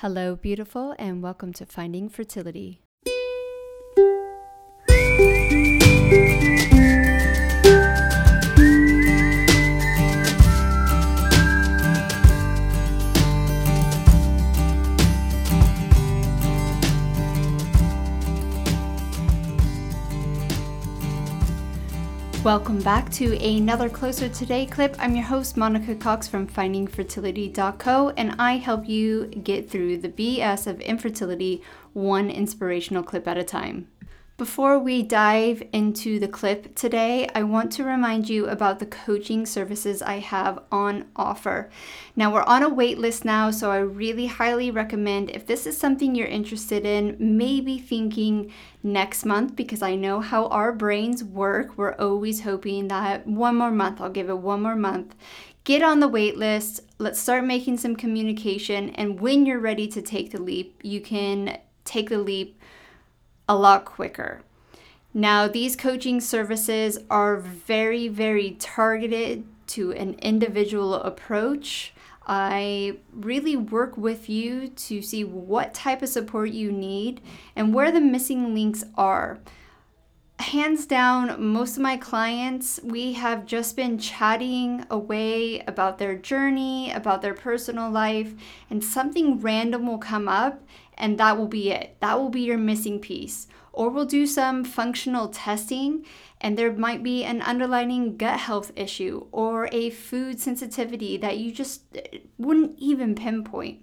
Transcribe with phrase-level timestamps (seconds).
[0.00, 2.82] Hello, beautiful, and welcome to Finding Fertility.
[22.48, 24.96] Welcome back to another Closer Today clip.
[24.98, 30.66] I'm your host, Monica Cox from FindingFertility.co, and I help you get through the BS
[30.66, 33.88] of infertility one inspirational clip at a time.
[34.38, 39.44] Before we dive into the clip today, I want to remind you about the coaching
[39.44, 41.70] services I have on offer.
[42.14, 45.76] Now, we're on a wait list now, so I really highly recommend if this is
[45.76, 48.52] something you're interested in, maybe thinking
[48.84, 51.76] next month because I know how our brains work.
[51.76, 55.16] We're always hoping that one more month, I'll give it one more month.
[55.64, 56.82] Get on the wait list.
[56.98, 58.90] Let's start making some communication.
[58.90, 62.57] And when you're ready to take the leap, you can take the leap
[63.48, 64.42] a lot quicker.
[65.14, 71.92] Now, these coaching services are very, very targeted to an individual approach.
[72.26, 77.22] I really work with you to see what type of support you need
[77.56, 79.38] and where the missing links are.
[80.40, 86.92] Hands down, most of my clients, we have just been chatting away about their journey,
[86.92, 88.34] about their personal life,
[88.70, 90.62] and something random will come up
[90.98, 91.96] and that will be it.
[92.00, 93.46] That will be your missing piece.
[93.72, 96.04] Or we'll do some functional testing
[96.40, 101.52] and there might be an underlying gut health issue or a food sensitivity that you
[101.52, 103.80] just uh, wouldn't even pinpoint.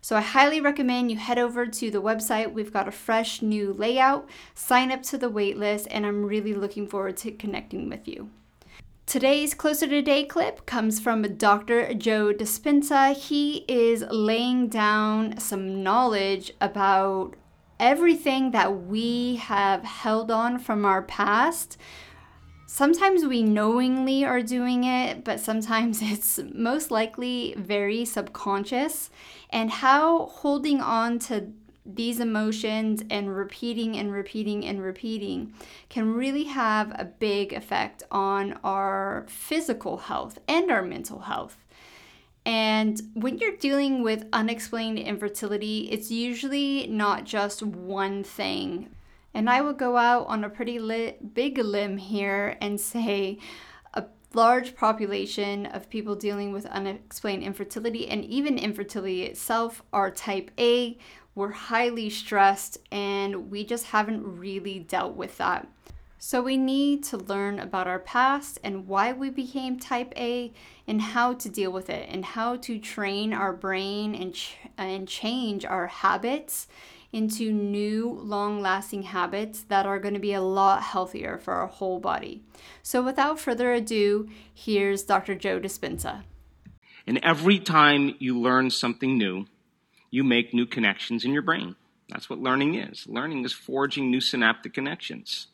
[0.00, 2.52] So I highly recommend you head over to the website.
[2.52, 6.86] We've got a fresh new layout, sign up to the waitlist, and I'm really looking
[6.86, 8.30] forward to connecting with you.
[9.06, 11.94] Today's Closer to Day clip comes from Dr.
[11.94, 13.14] Joe Dispenza.
[13.16, 17.36] He is laying down some knowledge about
[17.78, 21.78] everything that we have held on from our past.
[22.66, 29.10] Sometimes we knowingly are doing it, but sometimes it's most likely very subconscious.
[29.50, 31.52] And how holding on to
[31.86, 35.52] these emotions and repeating and repeating and repeating
[35.88, 41.56] can really have a big effect on our physical health and our mental health.
[42.44, 48.90] And when you're dealing with unexplained infertility, it's usually not just one thing.
[49.34, 53.38] And I would go out on a pretty li- big limb here and say
[53.94, 60.52] a large population of people dealing with unexplained infertility and even infertility itself are type
[60.56, 60.96] A,
[61.36, 65.68] we're highly stressed and we just haven't really dealt with that.
[66.18, 70.50] So, we need to learn about our past and why we became type A
[70.88, 75.06] and how to deal with it and how to train our brain and, ch- and
[75.06, 76.68] change our habits
[77.12, 81.66] into new, long lasting habits that are going to be a lot healthier for our
[81.66, 82.42] whole body.
[82.82, 85.34] So, without further ado, here's Dr.
[85.34, 86.24] Joe Dispenza.
[87.06, 89.46] And every time you learn something new,
[90.10, 91.76] you make new connections in your brain.
[92.08, 93.06] That's what learning is.
[93.06, 95.48] Learning is forging new synaptic connections.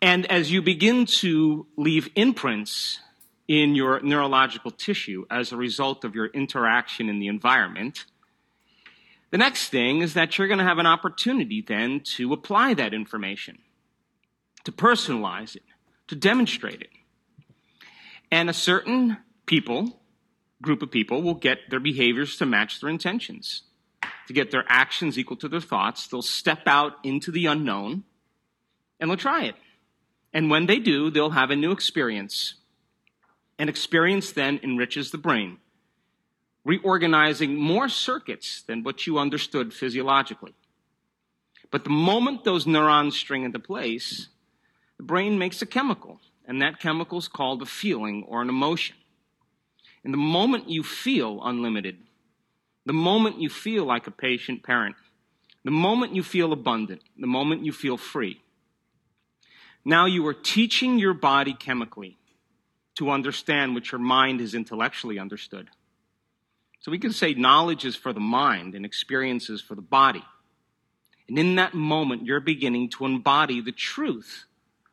[0.00, 3.00] And as you begin to leave imprints
[3.46, 8.06] in your neurological tissue as a result of your interaction in the environment,
[9.30, 12.92] the next thing is that you're going to have an opportunity then to apply that
[12.92, 13.58] information,
[14.64, 15.62] to personalize it,
[16.08, 16.90] to demonstrate it.
[18.30, 20.01] And a certain people
[20.62, 23.62] group of people will get their behaviors to match their intentions,
[24.28, 26.06] to get their actions equal to their thoughts.
[26.06, 28.04] They'll step out into the unknown
[28.98, 29.56] and they'll try it.
[30.32, 32.54] And when they do, they'll have a new experience.
[33.58, 35.58] An experience then enriches the brain,
[36.64, 40.54] reorganizing more circuits than what you understood physiologically.
[41.70, 44.28] But the moment those neurons string into place,
[44.96, 48.96] the brain makes a chemical, and that chemical is called a feeling or an emotion.
[50.04, 51.96] And the moment you feel unlimited,
[52.84, 54.96] the moment you feel like a patient parent,
[55.64, 58.40] the moment you feel abundant, the moment you feel free,
[59.84, 62.16] now you are teaching your body chemically
[62.96, 65.68] to understand what your mind has intellectually understood.
[66.80, 70.24] So we can say knowledge is for the mind and experiences for the body.
[71.28, 74.44] And in that moment, you're beginning to embody the truth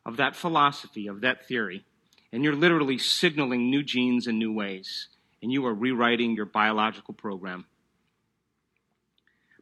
[0.06, 1.84] of that philosophy, of that theory
[2.32, 5.08] and you're literally signaling new genes in new ways,
[5.42, 7.66] and you are rewriting your biological program.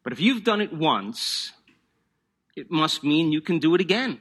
[0.03, 1.53] But if you've done it once,
[2.56, 4.20] it must mean you can do it again.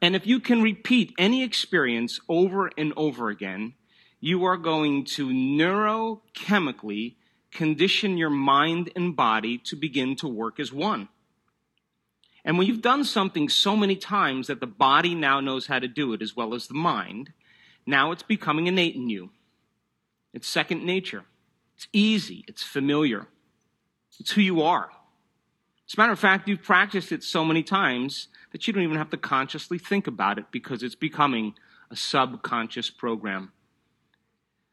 [0.00, 3.74] And if you can repeat any experience over and over again,
[4.20, 7.16] you are going to neurochemically
[7.50, 11.08] condition your mind and body to begin to work as one.
[12.48, 15.86] And when you've done something so many times that the body now knows how to
[15.86, 17.34] do it as well as the mind,
[17.84, 19.28] now it's becoming innate in you.
[20.32, 21.24] It's second nature.
[21.76, 22.46] It's easy.
[22.48, 23.26] It's familiar.
[24.18, 24.88] It's who you are.
[25.86, 28.96] As a matter of fact, you've practiced it so many times that you don't even
[28.96, 31.52] have to consciously think about it because it's becoming
[31.90, 33.52] a subconscious program.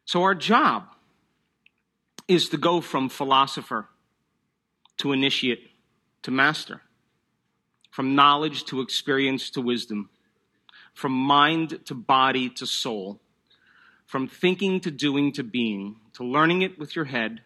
[0.05, 0.85] So, our job
[2.29, 3.89] is to go from philosopher
[4.99, 5.71] to initiate
[6.23, 6.81] to master,
[7.95, 10.09] from knowledge to experience to wisdom,
[10.93, 13.21] from mind to body to soul,
[14.05, 17.39] from thinking to doing to being, to learning it with your head,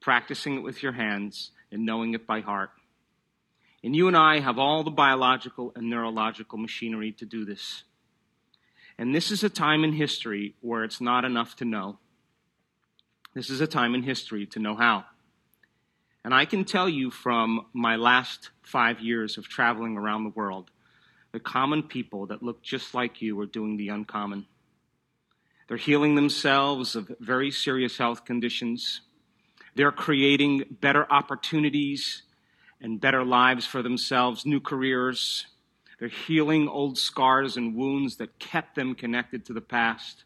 [0.00, 2.70] practicing it with your hands, and knowing it by heart.
[3.84, 7.82] And you and I have all the biological and neurological machinery to do this.
[8.96, 11.98] And this is a time in history where it's not enough to know.
[13.34, 15.04] This is a time in history to know how.
[16.24, 20.70] And I can tell you from my last five years of traveling around the world,
[21.32, 24.46] the common people that look just like you are doing the uncommon.
[25.68, 29.00] They're healing themselves of very serious health conditions.
[29.76, 32.22] They're creating better opportunities
[32.80, 35.46] and better lives for themselves, new careers.
[35.98, 40.24] They're healing old scars and wounds that kept them connected to the past.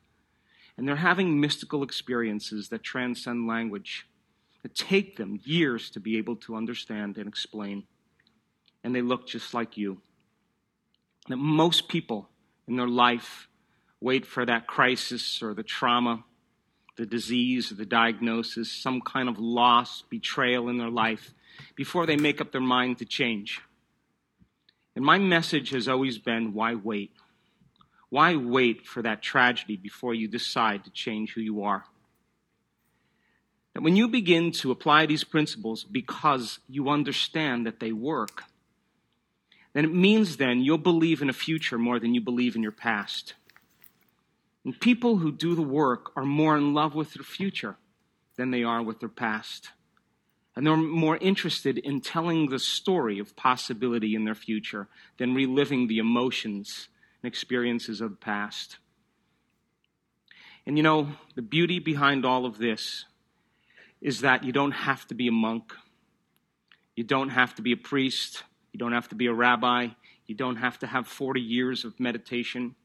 [0.77, 4.07] And they're having mystical experiences that transcend language,
[4.65, 7.85] that take them years to be able to understand and explain.
[8.83, 10.01] And they look just like you.
[11.29, 12.31] That most people
[12.67, 13.47] in their life
[14.01, 16.25] wait for that crisis or the trauma,
[16.97, 21.35] the disease or the diagnosis, some kind of loss, betrayal in their life
[21.77, 23.61] before they make up their mind to change.
[24.97, 27.13] And my message has always been why wait?
[28.09, 31.85] Why wait for that tragedy before you decide to change who you are?
[33.75, 38.45] That when you begin to apply these principles because you understand that they work,
[39.73, 42.73] then it means then you'll believe in a future more than you believe in your
[42.73, 43.35] past.
[44.65, 47.77] And people who do the work are more in love with their future
[48.37, 49.71] than they are with their past.
[50.57, 54.87] And they're more interested in telling the story of possibility in their future
[55.19, 56.89] than reliving the emotions
[57.23, 58.79] and experiences of the past.
[60.65, 63.05] And you know, the beauty behind all of this
[64.05, 65.73] is that you don't have to be a monk.
[66.95, 68.45] You don't have to be a priest.
[68.73, 69.89] You don't have to be a rabbi.
[70.27, 72.77] You don't have to have 40 years of meditation.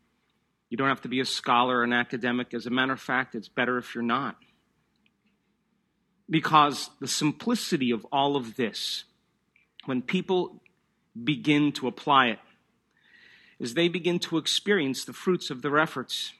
[0.71, 2.55] You don't have to be a scholar, an academic.
[2.55, 4.37] As a matter of fact, it's better if you're not
[6.29, 9.05] because the simplicity of all of this,
[9.85, 10.61] when people
[11.21, 12.39] begin to apply it,
[13.59, 16.33] is they begin to experience the fruits of their efforts.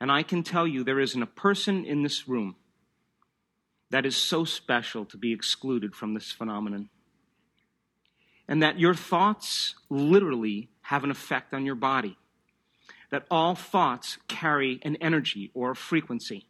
[0.00, 2.56] And I can tell you, there isn't a person in this room
[3.92, 6.88] that is so special to be excluded from this phenomenon.
[8.48, 12.16] And that your thoughts literally have an effect on your body.
[13.10, 16.46] That all thoughts carry an energy or a frequency.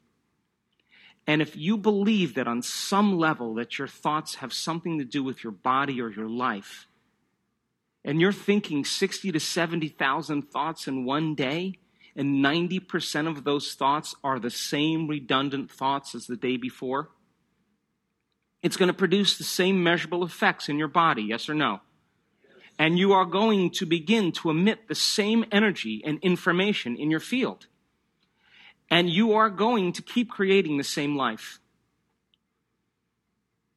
[1.27, 5.25] And if you believe that on some level that your thoughts have something to do
[5.25, 6.87] with your body or your life,
[8.05, 11.81] and you're thinking 60 to 70,000 thoughts in one day,
[12.15, 17.11] and 90% of those thoughts are the same redundant thoughts as the day before,
[18.62, 21.81] it's going to produce the same measurable effects in your body, yes or no?
[22.79, 27.20] And you are going to begin to emit the same energy and information in your
[27.20, 27.67] field
[28.93, 31.60] and you are going to keep creating the same life.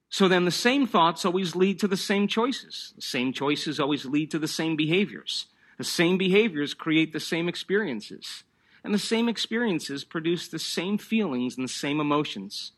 [0.10, 2.92] So then the same thoughts always lead to the same choices.
[2.98, 5.46] The same choices always lead to the same behaviors.
[5.78, 8.44] The same behaviors create the same experiences.
[8.84, 12.74] And the same experiences produce the same feelings and the same emotions.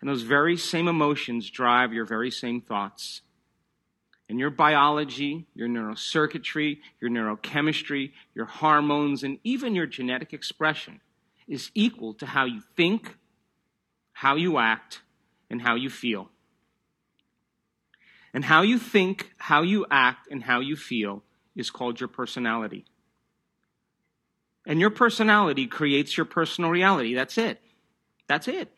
[0.00, 3.22] And those very same emotions drive your very same thoughts.
[4.28, 11.00] And your biology, your neurocircuitry, your neurochemistry, your hormones, and even your genetic expression
[11.46, 13.16] is equal to how you think,
[14.12, 15.00] how you act,
[15.48, 16.30] and how you feel.
[18.34, 21.24] And how you think, how you act, and how you feel
[21.56, 22.84] is called your personality.
[24.66, 27.14] And your personality creates your personal reality.
[27.14, 27.62] That's it.
[28.26, 28.70] That's it.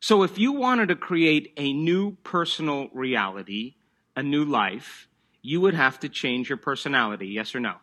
[0.00, 3.74] So if you wanted to create a new personal reality,
[4.14, 5.08] a new life,
[5.42, 7.76] you would have to change your personality, yes or no?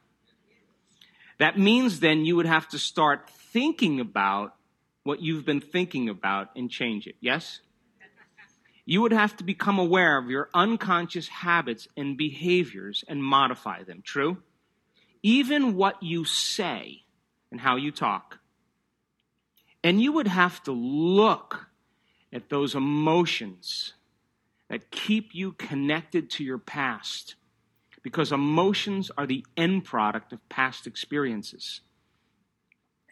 [1.40, 4.56] That means then you would have to start thinking about
[5.04, 7.16] what you've been thinking about and change it.
[7.20, 7.60] Yes?
[8.86, 14.02] You would have to become aware of your unconscious habits and behaviors and modify them.
[14.04, 14.38] True?
[15.22, 17.04] Even what you say
[17.50, 18.40] and how you talk.
[19.84, 21.68] And you would have to look
[22.34, 23.94] at those emotions
[24.70, 27.36] that keep you connected to your past
[28.02, 31.82] because emotions are the end product of past experiences.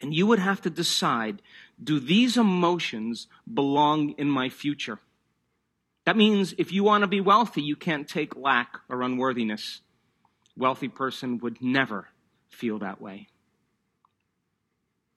[0.02, 1.42] And you would have to decide
[1.82, 5.00] do these emotions belong in my future?
[6.06, 9.82] That means if you want to be wealthy, you can't take lack or unworthiness.
[10.58, 12.10] Wealthy person would never
[12.50, 13.28] feel that way.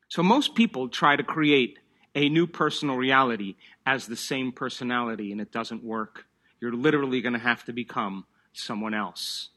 [0.08, 1.78] So most people try to create
[2.14, 6.26] a new personal reality as the same personality, and it doesn't work.
[6.60, 9.50] You're literally going to have to become someone else.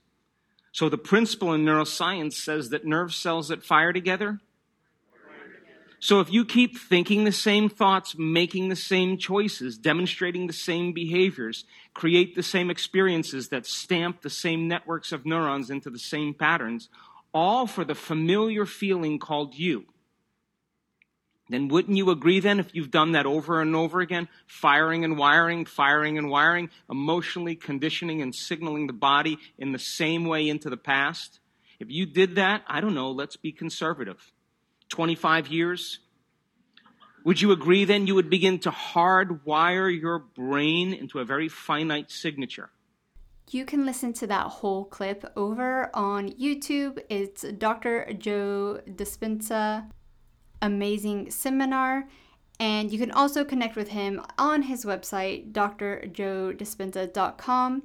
[0.71, 4.39] So the principle in neuroscience says that nerve cells that fire together.
[5.99, 10.93] So if you keep thinking the same thoughts, making the same choices, demonstrating the same
[10.93, 16.35] behaviors, create the same experiences that stamp the same networks of neurons into the same
[16.35, 16.89] patterns,
[17.33, 19.85] all for the familiar feeling called you
[21.49, 25.17] then wouldn't you agree then if you've done that over and over again, firing and
[25.17, 30.69] wiring, firing and wiring, emotionally conditioning and signaling the body in the same way into
[30.69, 31.39] the past?
[31.79, 34.31] If you did that, I don't know, let's be conservative.
[34.89, 35.99] 25 years?
[37.23, 42.09] Would you agree then you would begin to hardwire your brain into a very finite
[42.09, 42.69] signature?
[43.49, 46.99] You can listen to that whole clip over on YouTube.
[47.09, 48.13] It's Dr.
[48.13, 49.89] Joe Dispenza
[50.61, 52.07] amazing seminar.
[52.59, 57.83] And you can also connect with him on his website, drjoedispenza.com.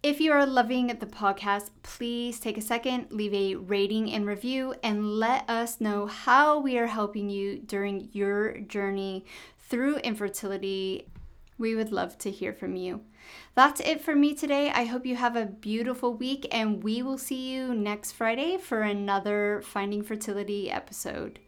[0.00, 4.76] If you are loving the podcast, please take a second, leave a rating and review,
[4.84, 9.24] and let us know how we are helping you during your journey
[9.58, 11.08] through infertility.
[11.58, 13.00] We would love to hear from you.
[13.56, 14.70] That's it for me today.
[14.70, 18.82] I hope you have a beautiful week, and we will see you next Friday for
[18.82, 21.40] another Finding Fertility episode.